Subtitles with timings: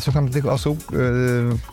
[0.00, 0.98] Słucham tych osób yy,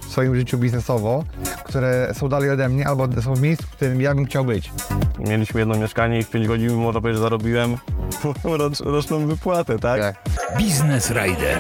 [0.02, 1.24] w swoim życiu biznesowo,
[1.64, 4.72] które są dalej ode mnie albo są w miejscu, w którym ja bym chciał być.
[5.20, 7.78] Mieliśmy jedno mieszkanie i w 5 godzin, można powiedzieć, zarobiłem
[8.44, 10.02] rocz, roczną wypłatę, tak?
[10.02, 10.16] Tak.
[10.58, 11.60] Biznes Rider.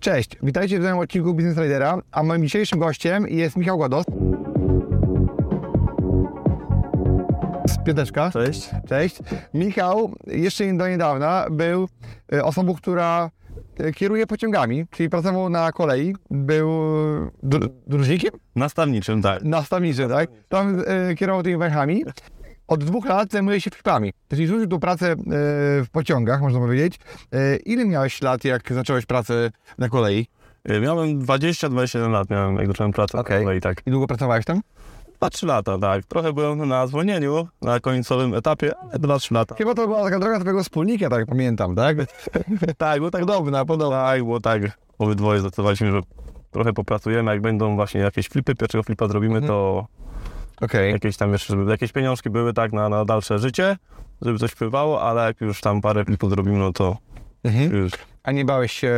[0.00, 4.04] Cześć, witajcie w nowym odcinku Business Ridera, a moim dzisiejszym gościem jest Michał Głados.
[7.84, 8.30] Piąteczka.
[8.30, 8.70] Cześć.
[8.88, 9.18] Cześć.
[9.54, 11.88] Michał jeszcze do niedawna był
[12.32, 13.30] e, osobą, która
[13.78, 19.42] e, kieruje pociągami, czyli pracował na kolei, był e, dr- dróżnikiem, Nastawniczym, tak.
[19.42, 20.30] nastawniczym, tak?
[20.48, 20.82] Tam
[21.18, 22.04] kierował tymi węchami.
[22.68, 25.14] Od dwóch lat zajmuje się flipami, czyli rzucił tą pracę
[25.84, 26.98] w pociągach, można powiedzieć.
[27.64, 30.26] Ile miałeś lat, jak zacząłeś pracę na kolei?
[30.82, 33.38] Miałem 20-27 lat, miałem, jak zacząłem pracę Okej.
[33.38, 33.82] na kolei, tak.
[33.86, 34.60] I długo pracowałeś tam?
[35.22, 36.04] 2-3 lata, tak.
[36.04, 39.54] Trochę byłem na zwolnieniu, na końcowym etapie, ale 2-3 lata.
[39.54, 41.96] Chyba to była taka droga twojego wspólnika, tak pamiętam, tak?
[42.78, 44.02] Tak, bo tak Podobna, podobna.
[44.04, 44.62] Tak, bo tak,
[44.98, 46.00] obydwoje zdecydowaliśmy, że
[46.50, 49.48] trochę popracujemy, jak będą właśnie jakieś flipy, pierwszego flipa zrobimy, Mhm.
[49.48, 49.86] to
[50.60, 50.92] Okej.
[50.92, 53.76] jakieś tam jeszcze, żeby jakieś pieniążki były tak na, na dalsze życie,
[54.22, 56.96] żeby coś wpływało, ale jak już tam parę flipów zrobimy, no to
[57.44, 57.76] Mhm.
[57.76, 57.92] już
[58.22, 58.88] A nie bałeś się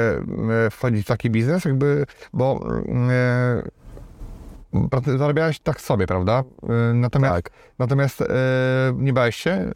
[0.66, 3.70] e, wchodzić w taki biznes, jakby, bo pracy-
[5.19, 6.42] zarabiałeś tak sobie, prawda?
[6.62, 7.50] E, natomiast, tak.
[7.78, 8.27] natomiast e,
[8.97, 9.72] nie bałeś się?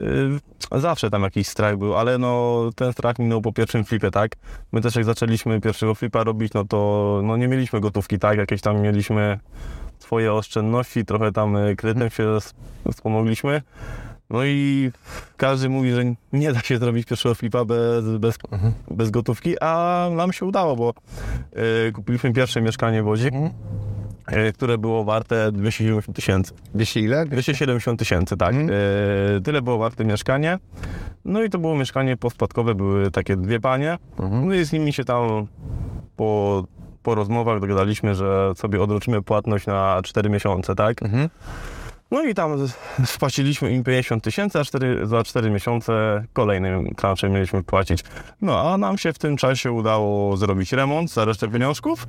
[0.00, 4.32] Y, Zawsze tam jakiś strach był, ale no ten strach minął po pierwszym flipie, tak?
[4.72, 8.38] My też jak zaczęliśmy pierwszego flipa robić, no to no nie mieliśmy gotówki, tak?
[8.38, 9.38] Jakieś tam mieliśmy
[9.98, 12.38] swoje oszczędności, trochę tam y, kredytem się
[12.92, 13.62] wspomogliśmy.
[14.30, 14.90] No i
[15.36, 16.02] każdy mówi, że
[16.32, 18.38] nie da się zrobić pierwszego flipa bez, bez,
[18.90, 20.94] bez gotówki, a nam się udało, bo
[21.88, 23.26] y, kupiliśmy pierwsze mieszkanie w Łodzi,
[24.32, 26.52] y, które było warte 270 tysięcy.
[26.74, 27.26] Wiesz ile?
[27.26, 28.54] 270 tysięcy, tak.
[28.54, 28.70] Mhm.
[29.36, 30.58] E, tyle było warte mieszkanie.
[31.24, 33.98] No i to było mieszkanie pospadkowe, były takie dwie panie.
[34.18, 34.48] Mhm.
[34.48, 35.46] No i z nimi się tam
[36.16, 36.64] po,
[37.02, 41.02] po rozmowach dogadaliśmy, że sobie odroczymy płatność na 4 miesiące, tak.
[41.02, 41.28] Mhm.
[42.14, 42.68] No i tam
[43.04, 48.04] spłaciliśmy im 50 tysięcy, a 4, za 4 miesiące kolejne transze mieliśmy płacić.
[48.42, 52.06] No a nam się w tym czasie udało zrobić remont za resztę pieniążków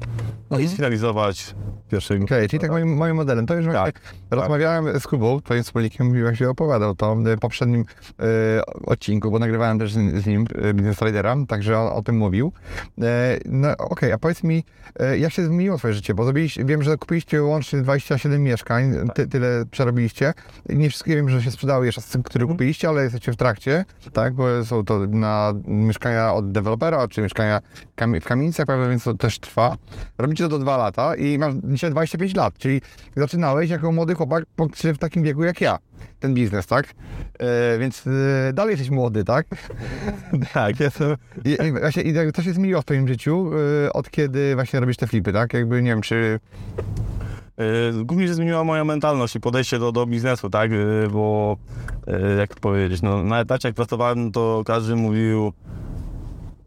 [0.49, 1.55] no i sfinalizować
[1.91, 3.45] pierwszy Okej, czyli tak moim, moim modelem.
[3.45, 3.91] To już właśnie
[4.31, 7.85] rozmawiałem z Kubą, twoim wspólnikiem, i właśnie opowiadał to w poprzednim
[8.19, 8.25] e,
[8.85, 10.99] odcinku, bo nagrywałem też z, z nim e, Business
[11.47, 12.51] także on o tym mówił.
[13.01, 14.63] E, no okej, a powiedz mi,
[15.17, 16.13] jak się zmieniło twoje życie?
[16.13, 19.94] Bo zrobiliście, wiem, że kupiliście łącznie 27 mieszkań, ty, tyle przerobiliście.
[20.69, 23.85] Nie wszystkie wiem, że się sprzedały jeszcze z tych, które kupiliście, ale jesteście w trakcie,
[24.13, 24.33] tak?
[24.33, 27.61] Bo są to na mieszkania od dewelopera, czy mieszkania
[28.21, 29.77] w kamienicach, prawda, więc to też trwa.
[30.17, 32.81] Robicie to do dwa lata i masz dzisiaj 25 lat, czyli
[33.15, 34.43] zaczynałeś jako młody chłopak
[34.83, 35.77] w takim wieku jak ja,
[36.19, 36.85] ten biznes, tak?
[37.39, 39.47] E, więc e, dalej jesteś młody, tak?
[40.53, 41.17] Tak, jestem.
[41.45, 43.51] I, właśnie, i co się zmieniło w twoim życiu,
[43.85, 45.53] e, od kiedy właśnie robisz te flipy, tak?
[45.53, 46.39] Jakby, nie wiem, czy...
[47.57, 50.71] Yy, Głównie się zmieniła moja mentalność i podejście do, do biznesu, tak?
[50.71, 51.57] Yy, Bo
[52.07, 55.53] yy, jak to powiedzieć, no, na etacie jak pracowałem, to każdy mówił,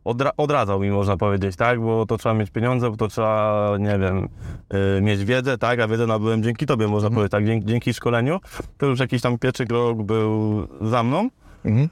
[0.05, 1.81] odra odradzał mi można powiedzieć, tak?
[1.81, 4.29] Bo to trzeba mieć pieniądze, bo to trzeba, nie wiem,
[4.73, 5.81] yy, mieć wiedzę, tak?
[5.81, 7.47] A wiedzę nabyłem dzięki tobie, można powiedzieć, tak?
[7.47, 8.41] Dzięki, dzięki szkoleniu.
[8.79, 11.29] To już jakiś tam pierwszy krok był za mną.
[11.65, 11.89] Mhm.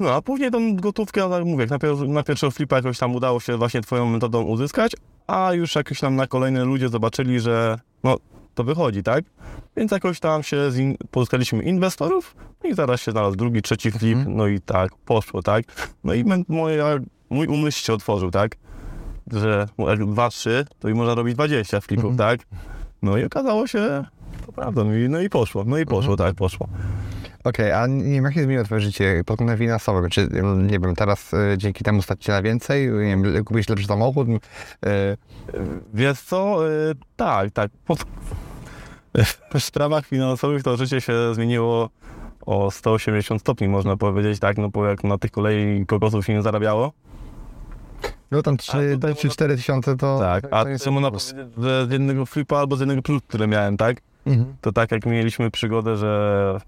[0.00, 3.14] No, a później tą gotówkę, tak jak mówię, na, pier- na pierwszego flipa jakoś tam
[3.14, 4.92] udało się właśnie twoją metodą uzyskać,
[5.26, 8.16] a już jakoś tam na kolejne ludzie zobaczyli, że no,
[8.54, 9.24] to wychodzi, tak?
[9.76, 14.46] Więc jakoś tam się zin- pozyskaliśmy inwestorów i zaraz się znalazł drugi, trzeci flip, no
[14.46, 15.64] i tak, poszło, tak?
[16.04, 16.86] No i moja,
[17.30, 18.56] mój umysł się otworzył, tak?
[19.32, 22.40] Że jak dwa, trzy, to i można robić 20 flipów, tak?
[23.02, 24.04] No i okazało się,
[24.46, 26.68] to prawda, no i, no i poszło, no i poszło, tak, poszło.
[27.44, 30.10] Okej, a nie wiem, jak się zmieniło twoje życie pod kątem finansowym?
[30.10, 32.88] Czy, nie wiem, teraz e, dzięki temu stać się na więcej?
[32.90, 34.28] Nie wiem, kupić lepszy samochód?
[34.86, 35.16] E,
[35.94, 37.70] Wiesz co, y, tak, tak.
[37.86, 38.04] Pod...
[39.54, 41.90] W sprawach finansowych to życie się zmieniło
[42.46, 46.42] o 180 stopni, można powiedzieć, tak, no bo jak na tych kolei kokosów się nie
[46.42, 46.92] zarabiało.
[48.30, 50.18] no tam A, to 3 4 tysiące to...
[50.18, 53.22] Tak, a to jest- co można powiedzieć, że z jednego flipa albo z jednego plus,
[53.28, 53.96] które miałem, tak?
[54.26, 54.54] Mhm.
[54.60, 56.58] To tak jak mieliśmy przygodę, że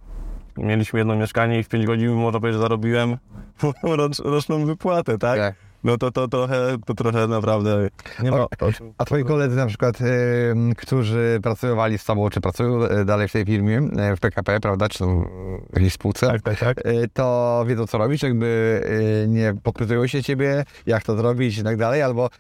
[0.61, 3.17] mieliśmy jedno mieszkanie i w 5 godzin można powiedzieć, że zarobiłem
[3.83, 5.39] rocz, roczną wypłatę, tak?
[5.39, 5.55] Tak.
[5.85, 7.89] No to, to, trochę, to trochę naprawdę
[8.23, 8.49] nie ma O.
[8.99, 10.05] A twoi koledzy na przykład, e,
[10.77, 14.89] którzy pracowali z tobą, czy pracują e, dalej w tej firmie, e, w PKP, prawda,
[14.89, 16.79] czy w jakiejś spółce, Tak, tak, tak.
[16.79, 18.81] e, to wiedzą co robić, jakby
[19.25, 22.31] e, nie podpytują się ciebie, jak to zrobić i tak dalej, albo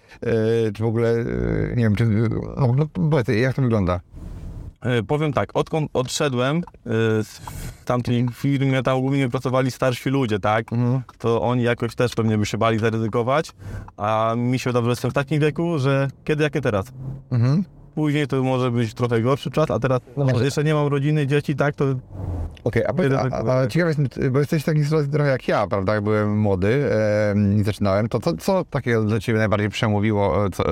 [0.75, 1.14] czy w ogóle,
[1.76, 2.06] nie wiem, czy,
[2.56, 4.00] no, no powiedz, jak to wygląda?
[4.82, 6.62] E, Powiem tak, odkąd odszedłem e,
[7.25, 7.41] z
[7.85, 10.73] tamtej firmie, tam głównie pracowali starsi ludzie, tak?
[10.73, 11.03] Mhm.
[11.19, 13.53] To oni jakoś też pewnie by się bali zaryzykować,
[13.97, 16.93] a mi się wydaje, że jestem w takim wieku, że kiedy, jak nie teraz.
[17.31, 17.65] Mhm.
[17.95, 20.45] Później to może być trochę gorszy czas, a teraz No może.
[20.45, 21.85] jeszcze nie mam rodziny, dzieci, tak, to
[22.65, 25.49] Okej, a, powiedz, a, a, a ciekaw jestem, bo jesteś w takiej sytuacji trochę jak
[25.49, 29.69] ja, prawda, jak byłem młody e, i zaczynałem, to co, co takiego dla ciebie najbardziej
[29.69, 30.65] przemówiło, e, co,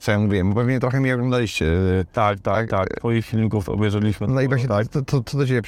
[0.00, 1.66] co ja mówiłem, bo pewnie trochę mnie oglądaliście,
[2.12, 2.88] tak, tak, tak.
[2.88, 4.26] Twoich filmików obejrzeliśmy.
[4.26, 4.88] No i właśnie, tak.
[4.88, 5.62] to, to, co do Ciebie,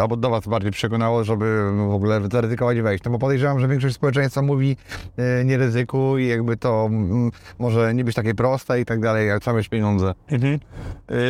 [0.00, 3.04] albo do Was bardziej przekonało, żeby w ogóle zaryzykować wejść?
[3.04, 4.76] No bo podejrzewam, że większość społeczeństwa mówi
[5.16, 9.42] e, nie ryzykuj, jakby to mm, może nie być takie proste i tak dalej, jak
[9.42, 10.14] trzeba mieć pieniądze.
[10.30, 10.58] Mhm.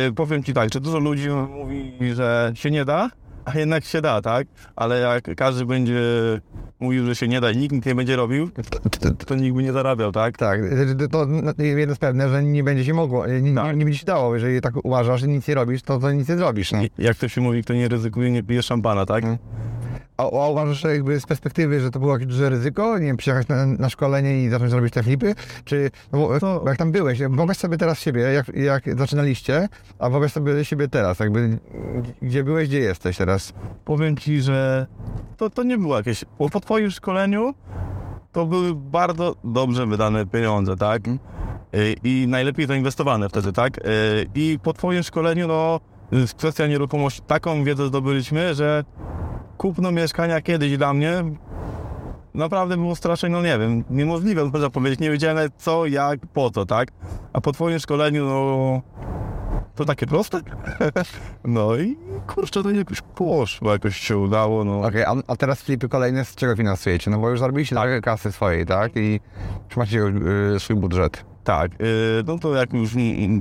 [0.09, 3.09] Y, powiem ci tak, że dużo ludzi mówi, że się nie da,
[3.45, 4.47] a jednak się da, tak?
[4.75, 5.99] Ale jak każdy będzie
[6.79, 8.49] mówił, że się nie da i nikt nie będzie robił,
[9.27, 10.37] To, nikt by nie zarabiał, tak?
[10.37, 10.59] tak,
[11.11, 13.77] to, no, jedno jest pewne, że nie będzie się mogło, nie, nie, Tak.
[13.77, 14.33] nie będzie się dało.
[14.35, 16.71] Jeżeli tak uważasz, że nic nie robisz, to, to nic nie zrobisz.
[16.71, 16.79] No.
[16.97, 19.23] Jak to się mówi, kto nie ryzykuje, nie pije szampana, tak?
[19.23, 19.37] Mhm.
[20.21, 23.17] A, a uważasz, że jakby z perspektywy, że to było jakieś duże ryzyko, nie wiem,
[23.17, 25.35] przyjechać na, na szkolenie i zacząć robić te flipy,
[25.65, 29.69] czy no To- bo jak tam byłeś, wyobraź sobie teraz siebie, jak, jak zaczynaliście,
[29.99, 31.59] a wyobraź sobie siebie teraz, jakby
[32.21, 33.53] gdzie byłeś, gdzie jesteś teraz.
[33.85, 34.87] Powiem ci, że
[35.37, 36.25] to, to nie było jakieś...
[36.39, 37.53] Bo po twoim szkoleniu
[38.31, 41.07] to były bardzo dobrze wydane pieniądze, tak?
[41.07, 43.77] Y, I najlepiej zainwestowane wtedy, tak?
[43.77, 43.81] Y,
[44.35, 45.79] I po twoim szkoleniu, no,
[46.37, 48.83] kwestia nieruchomości, taką wiedzę zdobyliśmy, że
[49.61, 51.23] kupno mieszkania kiedyś dla mnie
[52.33, 54.99] naprawdę było strasznie, no nie wiem, niemożliwe, można powiedzieć.
[54.99, 56.91] Nie wiedziałem nawet co, jak, po co, tak?
[57.33, 58.81] A po twoim szkoleniu, no,
[59.75, 60.41] to takie proste.
[61.43, 61.97] No i
[62.27, 64.81] kurczę, to jakoś poszło, jakoś się udało, no.
[64.81, 67.11] Okej, a, a teraz flipy kolejne z czego finansujecie?
[67.11, 68.91] No bo już zarobiliście trochę kasy swojej, tak?
[68.95, 69.19] I
[69.69, 69.99] już macie
[70.55, 71.30] y, swój budżet.
[71.43, 72.91] Tak, y, no to jak już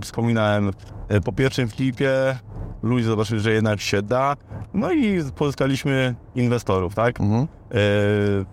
[0.02, 0.70] wspominałem,
[1.14, 2.38] y, po pierwszym flipie
[2.82, 4.37] ludzie zobaczyli, że jednak się da,
[4.75, 7.20] no i pozyskaliśmy inwestorów, tak?
[7.20, 7.43] Mhm.
[7.75, 8.44] Y,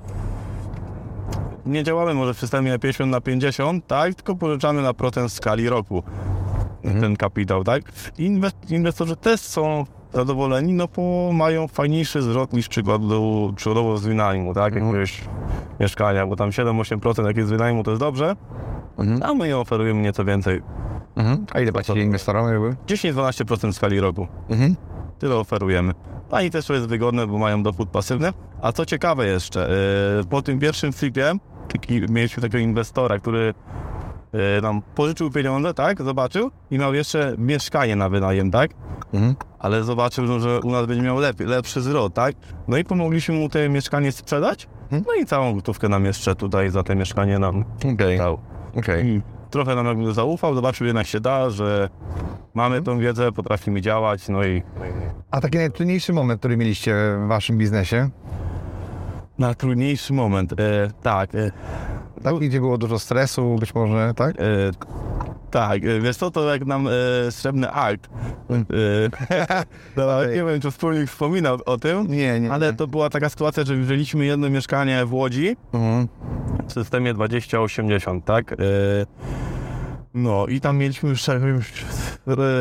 [1.65, 4.15] Nie działamy może w systemie 50 na 50, tak?
[4.15, 6.03] Tylko pożyczamy na procent w skali roku
[7.01, 7.83] ten kapitał, tak?
[8.69, 9.85] Inwestorzy też są
[10.22, 14.75] zadowoleni, no bo mają fajniejszy zwrot niż przykładowo, przykładowo z wynajmu, tak?
[14.75, 15.22] Jakiegoś
[15.80, 18.36] mieszkania, bo tam 7-8% jak jest z wynajmu, to jest dobrze,
[18.98, 19.24] Mhm.
[19.24, 20.62] a my je oferujemy nieco więcej.
[21.16, 21.46] Mhm.
[21.54, 22.75] A ile płacicie inwestorom jakby?
[22.88, 24.28] 10-12% w skali roku.
[24.50, 24.75] Mhm.
[25.19, 25.94] Tyle oferujemy.
[26.31, 28.34] No i też to jest wygodne, bo mają dochód pasywny.
[28.62, 29.69] A co ciekawe jeszcze,
[30.18, 31.34] yy, po tym pierwszym flipie
[31.74, 33.54] taki, mieliśmy takiego inwestora, który
[34.62, 38.71] nam pożyczył pieniądze, tak, zobaczył i miał jeszcze mieszkanie na wynajem, tak,
[39.13, 39.35] Mhm.
[39.59, 42.35] ale zobaczył, no, że u nas będzie miał lep, lepszy zwrot, tak,
[42.68, 45.03] no i pomogliśmy mu te mieszkanie sprzedać, Mhm.
[45.07, 47.63] no i całą gotówkę nam jeszcze tutaj za te mieszkanie nam
[47.94, 48.38] Okej, dał.
[48.77, 49.06] okej.
[49.07, 51.89] I trochę nam jakby zaufał, zobaczył jednak się da, że
[52.53, 54.63] mamy tą wiedzę, potrafimy działać, no i
[55.31, 56.95] A taki najtrudniejszy moment, który mieliście
[57.25, 58.09] w waszym biznesie?
[59.39, 60.56] na trudniejszy moment, e,
[61.04, 61.52] tak, e,
[62.24, 64.36] Tak, gdzie było dużo stresu, być może, tak?
[64.40, 64.44] e,
[65.52, 66.92] tak, e, wiesz co, to jak nam e,
[67.31, 68.09] srebrny akt,
[68.50, 68.56] e,
[69.95, 72.52] dobra, nie wiem, czy wspólnik wspominał o tym, Nie, nie.
[72.52, 76.07] ale to była taka sytuacja, że wzięliśmy jedno mieszkanie w Łodzi, Mhm.
[76.68, 78.52] w systemie 2080, tak?
[78.54, 78.56] E,
[80.14, 81.21] No i tam mieliśmy już,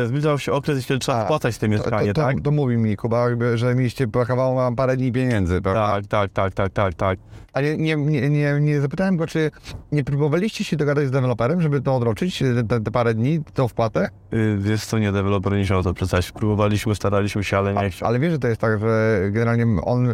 [0.05, 2.41] zbliżał się okres, kiedy trzeba A, spłacać te To, mieszkanie, to, to, tak?
[2.41, 5.87] to mówi mi Kuba, że mieliście, brakowało wam parę dni pieniędzy, prawda?
[5.87, 7.19] Tak, tak, tak, tak, tak, tak.
[7.53, 9.51] A nie, nie, nie, nie, zapytałem go, czy
[9.91, 14.09] nie próbowaliście się dogadać z deweloperem, żeby to odroczyć, te, te parę dni, tą wpłatę?
[14.33, 16.31] Y, Wiesz co, nie, deweloper nie chciał to przestać.
[16.31, 18.09] Próbowaliśmy, staraliśmy się, ale nie chciał.
[18.09, 20.09] Ale wiesz, że to jest tak, że generalnie on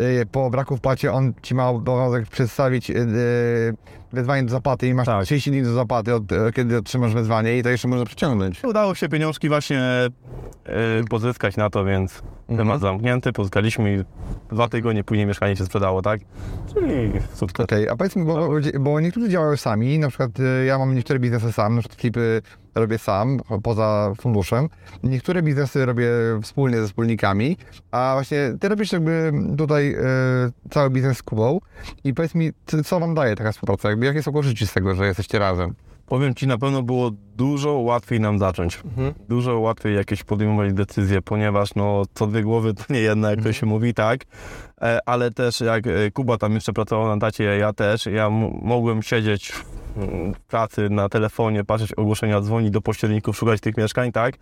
[0.00, 3.74] y, po braku wpłacie, on ci ma obowiązek przedstawić y, y,
[4.12, 5.24] wezwanie do zapłaty i masz Tak.
[5.24, 8.64] 30 dni do zapłaty, od, y, kiedy otrzymasz wezwanie i to jeszcze może przyciągnąć.
[8.64, 9.82] Udało się pieniążki właśnie
[11.02, 12.22] y, pozyskać na to, więc
[12.56, 14.04] temat zamknięty, pozyskaliśmy i
[14.54, 16.20] dwa tygodnie później mieszkanie się sprzedało, tak?
[16.74, 17.64] Czyli sukces.
[17.64, 18.50] Okej, a powiedz mi, bo,
[18.80, 22.42] bo niektórzy działają sami, na przykład y, ja mam niektóre biznesy sam, na przykład flipy
[22.78, 24.68] robię sam, poza funduszem.
[25.02, 26.08] Niektóre biznesy robię
[26.42, 27.56] wspólnie ze wspólnikami,
[27.90, 31.58] a właśnie ty robisz jakby tutaj y, cały biznes z Kubą
[32.04, 34.94] i powiedz mi, co- co wam daje taka współpraca, jakby jakie są korzyści z tego,
[34.94, 35.74] że jesteście razem?
[36.06, 38.80] Powiem ci, na pewno było dużo łatwiej nam zacząć.
[39.28, 43.52] Dużo łatwiej jakieś podejmować decyzje, ponieważ no co dwie głowy to nie jedna, jak to
[43.52, 44.20] się mówi, tak?
[44.82, 48.50] E, ale też jak e, Kuba tam jeszcze pracował na dacie, ja też, ja m-
[48.62, 49.52] mogłem siedzieć
[50.48, 54.34] pracy na telefonie, patrzeć ogłoszenia, dzwonić do pośredników, szukać tych mieszkań, tak?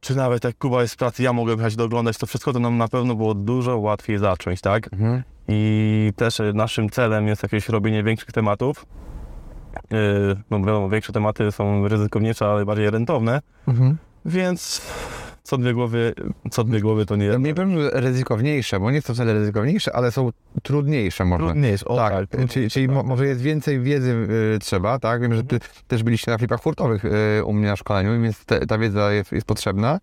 [0.00, 2.76] Czy nawet jak Kuba jest w pracy, ja mogłem jechać doglądać, to wszystko to nam
[2.78, 4.92] na pewno było dużo łatwiej zacząć, tak?
[4.92, 5.22] Mhm.
[5.48, 8.86] I też e, naszym celem jest jakieś robienie większych tematów.
[9.90, 9.98] Yy,
[10.50, 13.96] No wiadomo, większe tematy są ryzykowniejsze, ale bardziej rentowne, Mhm.
[14.24, 14.82] więc
[15.46, 16.14] co dwie głowy,
[16.50, 19.96] co dwie głowy to nie jest nie powiem, że ryzykowniejsze, bo nie są wcale ryzykowniejsze,
[19.96, 20.30] ale są
[20.62, 21.44] trudniejsze może.
[21.44, 21.84] trudniejsze.
[21.88, 23.06] O, tak, tak, czyli, trudniejsze, czyli mo, tak.
[23.06, 24.10] może jest więcej wiedzy
[24.54, 25.22] y, trzeba, tak?
[25.22, 28.66] Wiem, że ty też byliście na flipach hurtowych y, u mnie na szkoleniu, więc te,
[28.66, 30.00] ta wiedza jest, jest potrzebna.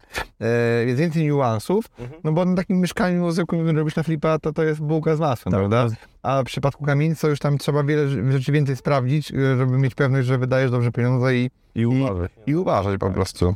[0.81, 2.21] Y, jest więcej niuansów, Mhm.
[2.23, 5.51] no bo na takim mieszkaniu zwykłym robisz na flipa, to to jest bułka z masłem,
[5.51, 5.87] Tak, prawda?
[6.23, 9.77] A w przypadku kamienic to już tam trzeba wiele rz- rzeczy więcej sprawdzić, y, żeby
[9.77, 12.27] mieć pewność, że wydajesz dobrze pieniądze i, I uważaj.
[12.47, 13.55] i uważać po prostu.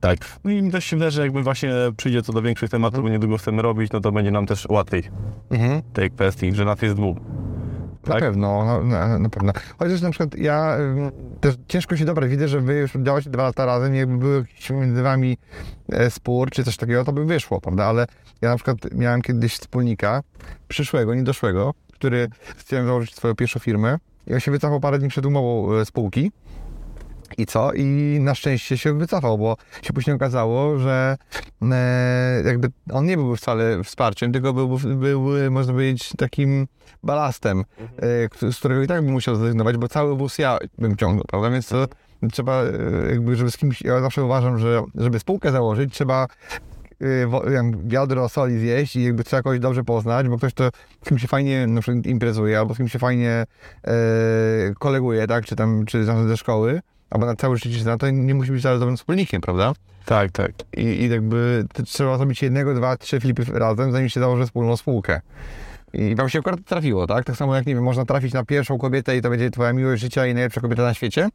[0.00, 0.18] Tak.
[0.44, 3.08] No i mi też się wydaje, że jakby właśnie przyjdzie co do większych tematów, bo
[3.08, 5.02] niedługo chcemy robić, no to będzie nam też łatwiej
[5.50, 5.82] Mhm.
[5.92, 7.16] tej kwestii, że nas jest dwóch.
[8.06, 8.20] Na Tak?
[8.22, 9.52] pewno, no, na, na pewno.
[9.78, 10.76] Chociaż na przykład ja
[11.40, 14.70] też ciężko się dobra, widzę, że wy już działacie dwa lata razem, jakby był jakiś
[14.70, 15.36] między wami
[15.92, 17.84] e, spór czy coś takiego, to by wyszło, prawda?
[17.84, 18.06] Ale
[18.40, 20.22] ja na przykład miałem kiedyś wspólnika,
[20.68, 25.26] przyszłego, niedoszłego, który chciałem założyć swoją pierwszą firmę i on się wycofał parę dni przed
[25.26, 26.32] umową e, spółki.
[27.38, 27.72] I co?
[27.72, 31.16] I na szczęście się wycofał, bo się później okazało, że
[31.72, 36.66] e, jakby on nie był wcale wsparciem, tylko był, był można powiedzieć, takim
[37.02, 37.64] balastem,
[37.96, 41.24] e, k- z którego i tak bym musiał zrezygnować, bo cały wóz ja bym ciągnął,
[41.28, 41.50] prawda?
[41.50, 41.86] Więc to
[42.32, 42.70] trzeba, e,
[43.10, 46.26] jakby, żeby z kimś, ja zawsze uważam, że żeby spółkę założyć, trzeba
[47.00, 50.70] e, wiem, wiadro soli zjeść i jakby trzeba kogoś dobrze poznać, bo ktoś to
[51.04, 53.44] z kim się fajnie na przykład imprezuje, albo z kim się fajnie
[53.84, 53.94] e,
[54.78, 58.34] koleguje, tak, czy tam, czy ze szkoły, albo na całe życie się zna, to nie
[58.34, 59.72] musi być wcale dobrym wspólnikiem, prawda?
[60.04, 60.52] Tak, tak.
[60.76, 65.20] I, i jakby trzeba zrobić jednego, dwa, trzy flipy razem, zanim się założy wspólną spółkę.
[65.92, 67.24] I wam się akurat trafiło, tak?
[67.24, 70.02] Tak samo jak, nie wiem, można trafić na pierwszą kobietę i to będzie twoja miłość
[70.02, 71.28] życia i najlepsza kobieta na świecie,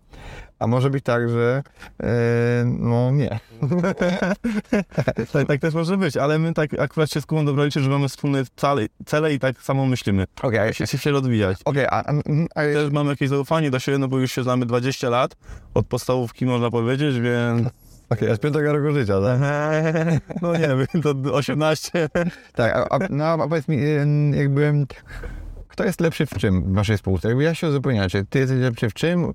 [0.59, 1.63] a może być tak, że
[2.03, 3.39] e, no nie.
[5.33, 5.47] tak.
[5.47, 8.43] Tak też może być, ale my tak akurat się z Kubą dobraliśmy, że mamy wspólne
[8.55, 10.25] cele, cele i tak samo myślimy.
[10.41, 11.57] Okej, okay, Się, się rozwijać.
[11.65, 12.13] okay, a, a,
[12.55, 15.35] a, Też mamy jakieś zaufanie do siebie, no bo już się znamy 20 lat,
[15.73, 17.82] od podstawówki można powiedzieć, więc...
[18.13, 19.39] okay, a z piątego roku życia, tak?
[20.41, 22.09] No nie wiem, to 18.
[22.55, 23.77] Tak, a, a, no, a powiedz mi,
[24.31, 24.73] jakby,
[25.67, 27.27] kto jest lepszy w czym w waszej spółce?
[27.27, 28.25] Jakby ja się uzupełniacie.
[28.29, 29.33] Ty jesteś lepszy w czym?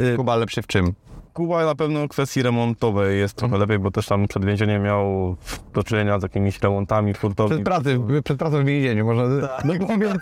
[0.00, 0.92] Y, Kuba lepszy w czym?
[1.32, 5.36] Kuba na pewno w kwestii remontowej jest trochę lepiej, bo też tam przed więzieniem miał
[5.74, 7.64] do czynienia z jakimiś remontami Przed hurtowni.
[7.64, 9.24] pracy, przed pracą w więzieniu, można
[9.64, 10.12] no powiedz.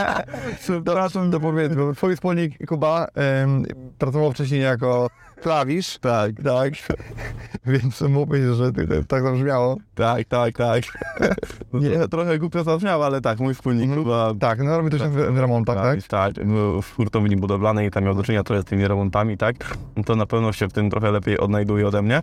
[0.62, 3.64] Przepraszam, to powiedz, bo twój wspólnik Kuba em,
[3.98, 5.10] pracował wcześniej jako
[5.42, 5.98] klawisz.
[5.98, 6.72] Tak, tak.
[7.66, 8.72] Więc mówię, że
[9.06, 9.76] tak zabrzmiało.
[9.94, 10.84] Tak, tak, tak.
[11.72, 14.02] Nie, trochę głupio zabrzmiało, ale tak, mój wspólnik Mhm.
[14.02, 16.02] Kuba Tak, no robi to się w, w remontach, tak?
[16.02, 19.36] Tak, tak, był w hurtowni budowlanej i tam miał do czynienia trochę z tymi remontami,
[19.36, 19.76] tak?
[20.06, 22.22] To na pewno się w tym trochę lepiej odnajduje ode mnie.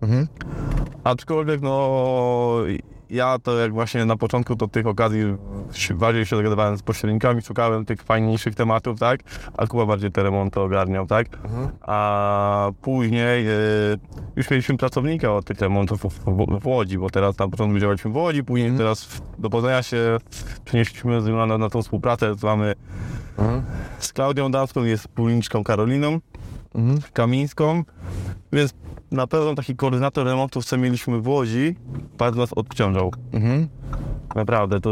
[0.00, 0.26] Mhm.
[1.04, 2.64] Aczkolwiek, no,
[3.10, 5.22] ja to jak właśnie na początku to tych okazji
[5.94, 9.20] bardziej się dogadywałem z pośrednikami, szukałem tych fajniejszych tematów, tak?
[9.56, 11.26] A Kuba bardziej te remonty ogarniał, tak?
[11.80, 13.52] A później e,
[14.36, 18.10] już mieliśmy pracownika od tych remontów w, w, w Łodzi, bo teraz na początku działaliśmy
[18.10, 20.16] w Łodzi, później teraz w, do Poznania się
[20.64, 22.74] przenieśliśmy na, na tą współpracę, mamy
[23.98, 26.20] z Klaudią Dawską, jest wspólniczką Karoliną
[26.78, 26.98] Mhm.
[27.12, 27.84] Kamińską,
[28.52, 28.74] więc
[29.10, 31.76] na pewno taki koordynator remontów, co mieliśmy w Łodzi,
[32.18, 33.12] bardzo nas odciążał.
[33.32, 33.68] Mhm.
[34.34, 34.90] Naprawdę, to.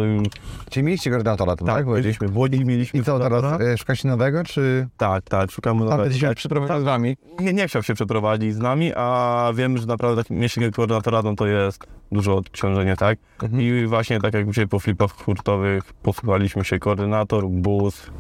[0.71, 1.75] Czyli mieliście koordynatora, to tak?
[1.77, 3.01] Tak, mieliśmy w Łodzi, mieliśmy...
[3.01, 3.61] I co teraz?
[3.61, 6.03] e, Szukacie nowego, czy Tak, tak, szukamy tam nowego.
[6.03, 6.37] będziecie się Tak.
[6.37, 7.17] przeprowadzić z wami?
[7.41, 11.35] Nie, nie chciał się przeprowadzić z nami, a wiem, że naprawdę tak mieszkanie koordynatora no
[11.35, 13.19] to jest dużo odciążenie, tak?
[13.43, 13.63] Mhm.
[13.63, 18.11] I właśnie tak jak dzisiaj po flipach hurtowych posłuchaliśmy się koordynator, bus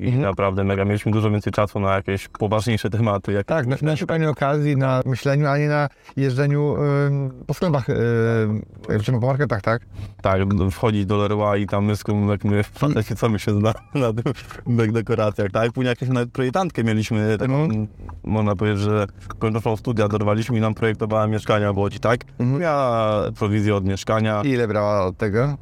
[0.00, 0.22] i Mhm.
[0.22, 4.30] naprawdę mega mieliśmy dużo więcej czasu na jakieś poważniejsze tematy, jak Tak, na, na szukaniu
[4.30, 7.88] okazji, na myśleniu, a nie na jeżdżeniu em, po sklepach,
[8.88, 9.82] yy, czy po marketach, tak?
[10.22, 10.40] tak,
[10.70, 11.92] wchodzić do Leroy i tam my,
[12.30, 14.32] jak my faceci, co my się zna na tym
[14.78, 15.72] dek- dekoracjach, tak?
[15.72, 17.68] Później jakąś nawet projektantkę mieliśmy, taką,
[18.24, 19.06] można powiedzieć, że
[19.38, 22.20] kończącą studia dorwaliśmy i nam projektowała mieszkania w Łodzi, tak?
[22.38, 22.60] Mhm.
[22.60, 25.56] Miała prowizję od mieszkania, Ile brała od tego?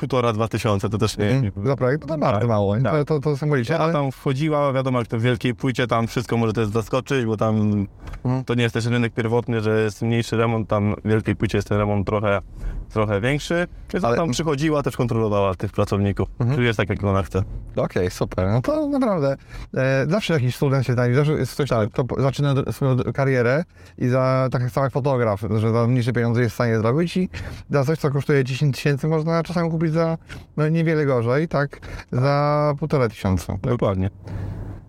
[0.00, 1.30] półtora, dwa tysiące, to też nie...
[1.30, 1.66] Mhm.
[1.66, 2.06] Za projekt?
[2.06, 3.04] To, bardzo Tak, mało, tak.
[3.04, 3.92] to, to, symbolicznie, ale...
[3.92, 7.86] tam wchodziła, wiadomo, jak to w wielkiej płycie, tam wszystko może też zaskoczyć, bo tam
[8.24, 8.44] Mhm.
[8.44, 11.68] to nie jest też rynek pierwotny, że jest mniejszy remont, tam w wielkiej płycie jest
[11.68, 12.40] ten remont trochę
[12.92, 16.58] trochę większy, więc Ale- tam przychodziła, też kontrolowała tych pracowników, Mhm.
[16.58, 17.42] czy jest tak, jak ona chce.
[17.76, 18.48] Okej, super.
[18.48, 19.36] No to naprawdę
[19.74, 23.64] e, zawsze jakiś student się znajdzie, zawsze jest ktoś, kto po- zaczyna swoją karierę
[23.98, 27.28] i za tak samo jak fotograf, że za mniejsze pieniądze jest w stanie zrobić i
[27.70, 30.18] za coś, co kosztuje 10 tysięcy można czasami kupić za
[30.56, 31.80] no, niewiele gorzej, tak,
[32.12, 33.56] za półtora tysiąca.
[33.62, 34.10] Dokładnie.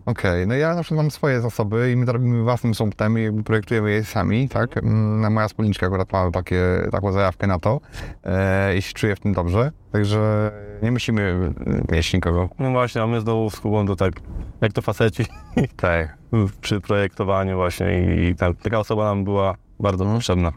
[0.06, 3.24] Okej, no ja na przykład mam swoje zasoby i my to robimy własnym sumptem i
[3.24, 4.78] jakby projektujemy je sami, tak?
[4.78, 7.80] Mm, Moja wspólniczka akurat ma takie, taką zajawkę na to
[8.24, 11.52] e, i się czuje w tym dobrze, także nie musimy
[11.92, 12.50] mieć nikogo.
[12.60, 14.14] No właśnie, a my znowu z Kubą to tak,
[14.62, 15.26] jak to faceci
[15.76, 16.18] Tak.
[16.62, 20.52] przy projektowaniu właśnie i, i tak, taka osoba nam była bardzo potrzebna.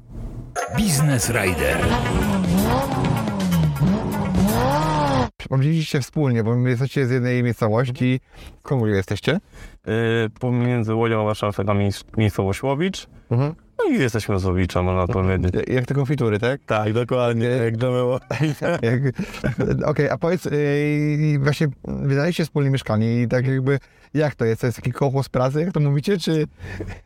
[0.77, 1.79] Biznes Rider.
[5.51, 8.21] Przypomnieliście wspólnie, bo my jesteście z jednej miejscowości.
[8.61, 9.33] Skąd jesteście?
[9.87, 9.93] Yy,
[10.41, 13.55] pomiędzy Łodzią a Warszawą taka miejsc- miejscowość Łowicz, Mhm.
[13.79, 15.53] No i jesteśmy z Łowicza, można powiedzieć.
[15.69, 16.61] Jak te konfitury, tak?
[16.67, 18.21] Tak, dokładnie, jak było.
[18.83, 19.01] Jak...
[19.85, 23.79] Okej, a powiedz, yy, właśnie wydaliście wspólnie mieszkanie i tak jakby,
[24.15, 24.61] jak to jest?
[24.61, 26.47] To jest taki kołchos pracy, jak to mówicie, czy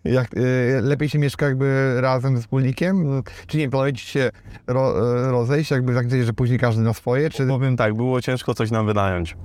[0.05, 3.23] jak, yy, lepiej się mieszka jakby razem ze wspólnikiem?
[3.47, 4.31] Czy nie, planujecie się
[4.67, 7.47] ro, e, rozejść, jakby tak, że później każdy na swoje, czy...
[7.47, 9.37] Powiem tak, było ciężko coś nam wynająć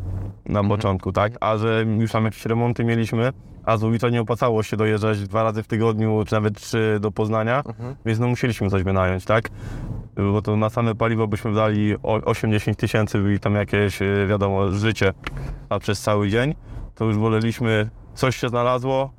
[0.45, 1.33] na początku, tak?
[1.39, 3.33] A że już tam jakieś remonty mieliśmy,
[3.65, 7.11] a z Łowicza nie opłacało się dojeżdżać dwa razy w tygodniu, czy nawet trzy do
[7.11, 7.63] Poznania,
[8.05, 9.49] więc no musieliśmy coś wynająć, tak?
[10.15, 14.71] Bo to na same paliwo byśmy dali o- 8-10 tysięcy i tam jakieś, y, wiadomo,
[14.71, 15.13] życie,
[15.69, 16.55] a przez cały dzień,
[16.95, 19.11] to już woleliśmy, coś się znalazło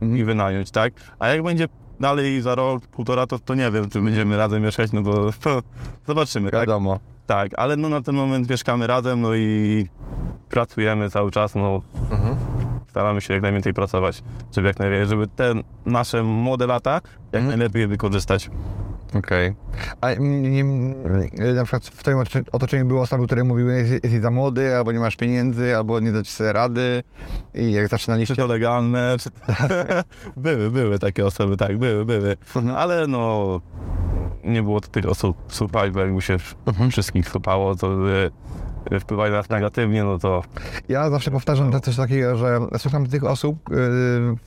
[0.00, 0.92] i wynająć, tak?
[1.18, 1.68] A jak będzie
[2.00, 5.12] dalej za rok, półtora, to, to nie wiem, czy będziemy razem mieszkać, no bo
[5.44, 5.62] to
[6.06, 6.60] zobaczymy, tak?
[6.60, 6.98] Wiadomo.
[7.30, 9.86] Tak, ale no na ten moment mieszkamy razem, no i
[10.48, 11.82] pracujemy cały czas, no.
[12.88, 14.22] Staramy się jak najwięcej pracować,
[14.54, 15.54] żeby jak najwięcej, żeby te
[15.86, 17.00] nasze młode lata
[17.32, 18.50] jak najlepiej wykorzystać.
[19.14, 19.54] Okej.
[20.00, 20.64] A nie, nie,
[21.54, 22.18] na przykład w twoim
[22.52, 26.28] otoczeniu- były osoby, które mówiły, jesteś, za młody, albo nie masz pieniędzy, albo nie dać
[26.28, 27.02] sobie rady
[27.54, 28.36] i jak Czy zaczynaliście...
[28.36, 29.30] to legalne, czy
[30.36, 32.36] były, były takie osoby, tak, były, były,
[32.76, 33.60] ale no
[34.44, 36.36] nie było tych osób słuchać, bo jakby się
[36.90, 37.96] wszystkich słuchało, to
[39.00, 40.42] wpływają na nas negatywnie, no to
[40.88, 43.76] Ja zawsze powtarzam to coś takiego, że słucham tych osób yy,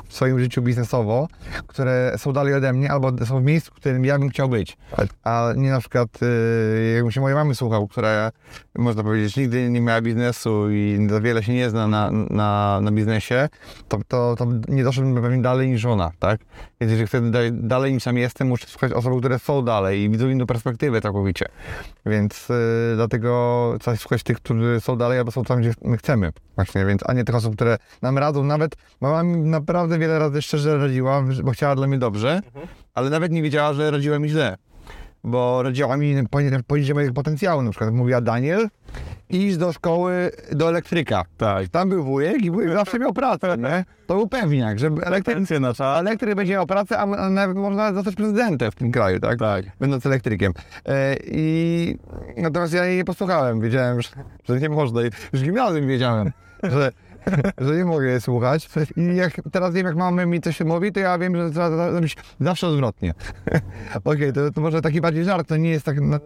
[0.08, 1.28] w swoim życiu biznesowo,
[1.68, 4.78] które są dalej ode mnie, albo są w miejscu, w którym ja bym chciał być.
[5.24, 8.32] A nie na przykład, yy, jakbym się mojej mamy słuchał, która,
[8.76, 12.92] można powiedzieć, nigdy nie miała biznesu i za wiele się nie zna na, na, na
[12.92, 13.50] biznesie,
[13.88, 16.40] to, to, to nie doszedłbym pewnie dalej niż ona, tak?
[16.82, 20.30] Więc jeżeli chcę dalej, niż tam jestem, muszę słuchać osób, które są dalej i widzą
[20.30, 21.46] inną perspektywę całkowicie.
[22.06, 22.56] Więc yy,
[22.96, 26.32] dlatego trzeba słuchać tych, którzy są dalej, albo są tam, gdzie my chcemy.
[26.56, 28.44] Właśnie, więc, a nie tych osób, które nam radzą.
[28.44, 32.42] Nawet mama mi naprawdę wiele razy szczerze radziła, bo chciała dla mnie dobrze,
[32.94, 34.58] ale nawet nie wiedziała, że radziła mi źle.
[35.24, 36.16] Bo radziła mi
[36.68, 37.62] poniżej mojego potencjału.
[37.62, 38.68] Na przykład mówiła Daniel,
[39.30, 41.24] idź do szkoły, do elektryka.
[41.38, 41.68] tak.
[41.68, 43.86] Tam był wujek i wujek zawsze miał pracę, nie?
[44.08, 45.38] To był pewniak, że elektryk,
[45.80, 49.40] elektryk będzie miał pracę, a a nawet można zostać prezydentem w tym kraju, tak?
[49.40, 49.66] Tak.
[49.80, 50.54] Będąc elektrykiem.
[50.86, 51.98] E, I
[52.38, 53.62] natomiast ja jej nie posłuchałem.
[53.62, 54.10] Wiedziałem, że,
[54.50, 55.02] że nie można.
[55.02, 56.32] Już w gimnazjum wiedziałem,
[56.64, 56.92] że,
[57.68, 58.70] że nie mogę jej słuchać.
[58.98, 62.18] I jak teraz wiem, jak mamy mi coś mówi, to ja wiem, że trzeba zrobić
[62.40, 63.14] zawsze odwrotnie.
[64.04, 66.20] Okej, to, to może taki bardziej żart, to nie jest tak na, e,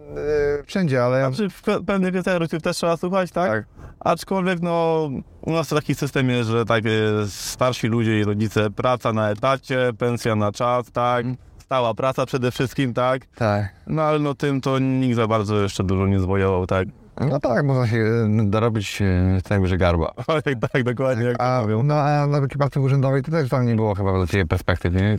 [0.64, 1.20] wszędzie, ale.
[1.20, 3.50] Znaczy w pe- pewnych rodziców też trzeba słuchać, tak?
[3.50, 3.64] Tak.
[4.00, 5.08] Aczkolwiek no
[5.40, 6.84] u nas taki system jest, że tak
[7.28, 11.26] starsi ludzie i rodzice, praca na etacie, pensja na czas, tak?
[11.58, 13.26] Stała praca przede wszystkim, tak?
[13.26, 13.68] Tak.
[13.86, 16.88] No ale no tym to nikt za bardzo jeszcze dużo nie zwojował, tak?
[17.20, 19.02] No tak, można się e, dorobić
[19.48, 20.12] tak, że garba.
[20.44, 21.82] tak, tak, dokładnie jak A, mówią.
[21.82, 25.00] no a na takiej pracy urzędowej to też tam nie było chyba dla Ciebie perspektywy,
[25.00, 25.18] nie?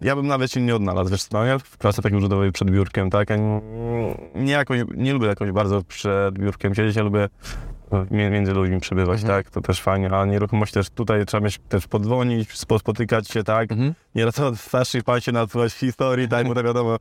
[0.00, 3.10] Ja bym nawet się nie odnalazł, wiesz co, ja w pracy takiej urzędowej przed biurkiem,
[3.10, 3.30] tak?
[3.30, 3.36] Ja
[4.34, 7.28] nie, jakoś, nie lubię jakoś bardzo przed biurkiem siedzieć, ja lubię
[8.10, 9.50] między ludźmi przebywać, tak?
[9.50, 13.72] To też fajnie, a nieruchomość też tutaj trzeba mieć, też podzwonić, spo- spotykać się, tak?
[13.72, 13.94] Mhm.
[14.14, 16.48] Nieraz od starszych pań się nasłuchać historii, tak?
[16.48, 16.96] Bo to wiadomo,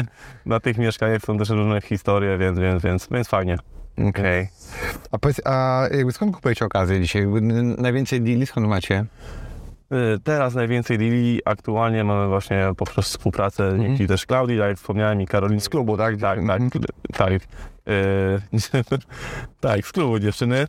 [0.46, 3.58] na tych mieszkaniach są też różne historie, więc, więc, więc, więc fajnie.
[4.08, 4.48] Okej.
[5.10, 7.26] A powiedz, a jakby skąd kupujecie okazję dzisiaj?
[7.78, 9.04] Najwięcej deali skąd macie?
[9.92, 15.20] Y, Teraz najwięcej deali aktualnie mamy właśnie poprzez współpracę dzięki też Klaudii, tak jak wspomniałem,
[15.20, 15.60] i Karolinie.
[15.60, 16.16] Z klubu, tak?
[16.16, 16.70] Tak, tak, Mhm.
[17.12, 17.32] tak.
[17.32, 17.38] Y,
[19.60, 20.66] tak, z klubu dziewczyny.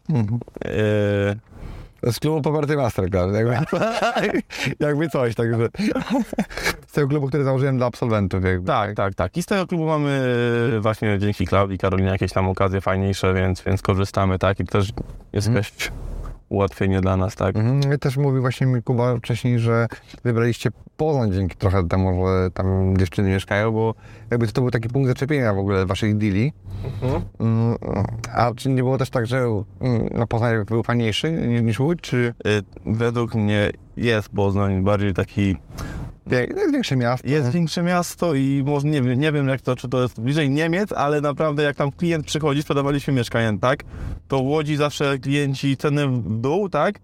[2.05, 3.55] Y, Z klubu Poparty Masterclass, jakby,
[4.85, 5.67] jakby coś, także
[6.87, 8.67] z tego klubu, który założyłem dla absolwentów, jakby.
[8.67, 9.37] tak, tak, tak.
[9.37, 10.21] I z tego klubu mamy
[10.81, 14.59] właśnie dzięki Klaudii, Karolinie jakieś tam okazje fajniejsze, więc, więc korzystamy, tak?
[14.59, 14.89] I też
[15.33, 15.71] jest jakaś
[16.49, 17.55] ułatwienie dla nas, tak?
[17.55, 17.99] Mhm.
[17.99, 19.87] Też mówił właśnie mi Kuba wcześniej, że
[20.23, 23.93] wybraliście Poznań dzięki trochę temu, że tam dziewczyny mieszkają, bo
[24.31, 26.53] jakby to był taki punkt zaczepienia w ogóle waszych deali.
[27.39, 27.75] Mm,
[28.33, 32.01] A czy nie było też tak, że mm, no, Poznań był fajniejszy ni- niż Łódź,
[32.01, 37.27] czy Y, Według mnie jest Poznań bardziej taki no, jest większe miasto?
[37.27, 40.49] Jest większe miasto i może nie wiem, nie wiem jak to, czy to jest bliżej
[40.49, 43.83] Niemiec, ale naprawdę jak tam klient przychodzi, sprzedawaliśmy mieszkanie, tak?
[44.27, 46.99] To w Łodzi zawsze klienci ceny w dół, tak?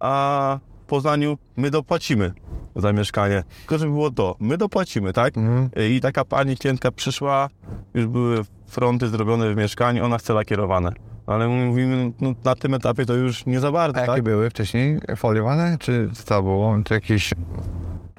[0.00, 2.32] A w Poznaniu my dopłacimy
[2.76, 3.44] za mieszkanie.
[3.58, 5.36] Tylko żeby było to, my dopłacimy, tak?
[5.36, 5.70] Mhm.
[5.90, 7.48] I taka pani klientka przyszła,
[7.94, 10.92] już były fronty zrobione w mieszkaniu, ona chce lakierowane.
[11.26, 14.22] Ale my mówimy, no, na tym etapie to już nie za bardzo, A jakie tak?
[14.22, 14.98] były wcześniej?
[15.16, 15.76] Foliowane?
[15.80, 16.78] Czy co było?
[16.84, 17.34] Czy jakieś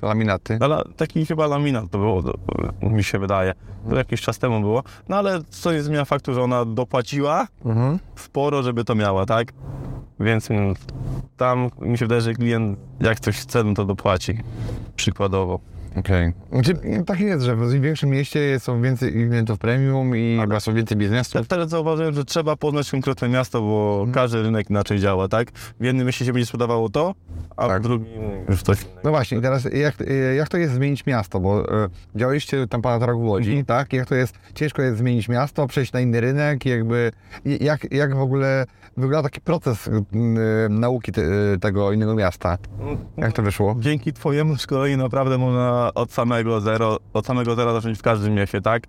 [0.01, 0.57] laminaty?
[0.61, 2.33] Ale taki chyba laminat to było, to,
[2.81, 3.53] mi się wydaje.
[3.89, 4.83] To jakiś czas temu było.
[5.09, 7.99] No ale co nie zmienia faktu, że ona dopłaciła Mhm.
[8.15, 9.53] sporo, żeby to miała, tak?
[10.19, 10.49] Więc
[11.37, 14.37] tam mi się wydaje, że klient jak coś chce, no to dopłaci.
[14.95, 15.59] Przykładowo.
[15.95, 16.33] Okej.
[16.51, 16.73] Znaczy,
[17.05, 21.37] tak jest, że w większym mieście są więcej klientów premium i chyba są więcej biznesu.
[21.37, 25.51] Ja Wtedy zauważyłem, że trzeba poznać konkretne miasto, bo każdy rynek inaczej działa, tak?
[25.51, 27.15] W jednym mieście się będzie sprzedawało to,
[27.57, 27.81] a Tak.
[27.81, 28.99] w drugim już coś innego.
[29.03, 29.95] No właśnie, teraz jak,
[30.37, 31.39] jak to jest zmienić miasto?
[31.39, 33.93] Bo e, działaliście tam rok w Łodzi, tak?
[33.93, 37.11] Jak to jest, ciężko jest zmienić miasto, przejść na inny rynek, jakby,
[37.45, 38.65] jak, jak w ogóle
[38.97, 39.91] wygląda taki proces y,
[40.69, 41.21] nauki te,
[41.61, 42.57] tego innego miasta?
[43.17, 43.75] Jak to wyszło?
[43.79, 48.61] Dzięki twojemu szkoleniu naprawdę można od samego zero, od samego zera zacząć w każdym mieście,
[48.61, 48.83] tak?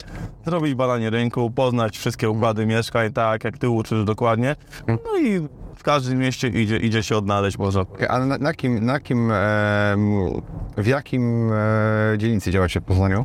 [0.47, 4.57] Zrobić badanie rynku, poznać wszystkie układy mieszkań, tak, jak ty uczysz dokładnie.
[4.89, 7.57] No i w każdym mieście idzie, idzie się odnaleźć.
[7.57, 9.35] Okej, Ale na, na kim, na kim, e,
[10.77, 13.25] w jakim e, dzielnicy działacie w Poznaniu?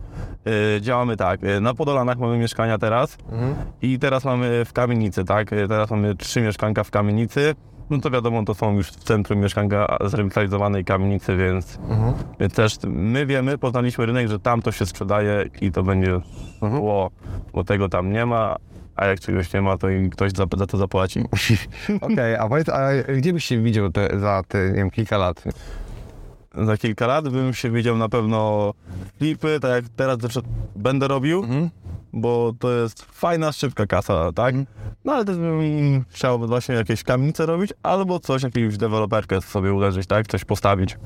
[0.77, 3.17] Y, działamy tak, y, na Podolanach mamy mieszkania teraz
[3.81, 5.53] i teraz mamy w kamienicy, tak?
[5.53, 7.55] Y, Teraz mamy trzy mieszkanka w kamienicy.
[7.89, 11.79] No to wiadomo, to są już w centrum mieszkanka zrewitalizowanej kamienicy, więc,
[12.39, 16.19] więc też my wiemy, poznaliśmy rynek, że tam to się sprzedaje i to będzie
[16.59, 17.11] szło,
[17.53, 18.55] bo tego tam nie ma,
[18.95, 21.19] a jak czegoś nie ma, to i ktoś za, za to zapłaci.
[22.01, 25.43] Okej, a powiedz, a gdzie byś się widział te, za te, nie wiem, kilka lat?
[26.65, 28.73] Za kilka lat bym się widział na pewno
[29.17, 30.17] flipy, tak jak teraz
[30.75, 31.43] będę robił,
[32.15, 34.55] bo to jest fajna, szybka kasa, tak?
[35.05, 40.07] No ale też bym chciał właśnie jakieś kamienice robić, albo coś, jakąś deweloperkę sobie uderzyć,
[40.07, 40.27] tak?
[40.27, 40.97] Coś postawić.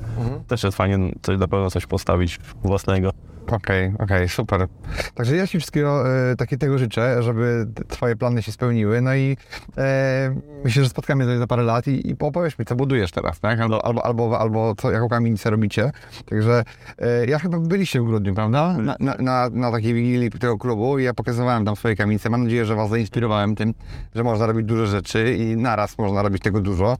[0.47, 3.11] Też jest fajnie coś, na pewno coś postawić własnego.
[3.51, 4.67] Okej, okej, super.
[5.15, 9.01] Także ja Ci wszystkiego e, takiego życzę, żeby Twoje plany się spełniły.
[9.01, 9.37] No i
[9.77, 13.39] e, myślę, że spotkamy się za parę lat i, i opowiesz mi, co budujesz teraz,
[13.39, 13.59] tak?
[13.59, 15.91] Albo, albo, albo, albo co, jaką kamienicę robicie.
[16.29, 16.63] Także
[16.97, 18.77] e, ja chyba byliście w grudniu, prawda?
[18.77, 22.29] Na, na, na, na takiej wigilii tego klubu i ja pokazywałem tam swoje kamienice.
[22.29, 23.73] Mam nadzieję, że Was zainspirowałem tym,
[24.15, 26.97] że można robić dużo rzeczy i naraz można robić tego dużo.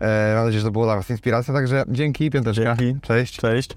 [0.00, 1.54] E, mam nadzieję, że to było dla Was inspiracja.
[1.54, 2.76] Także dzięki, piąteczka.
[2.76, 3.00] Dzięki.
[3.00, 3.36] Cześć.
[3.36, 3.76] Cześć.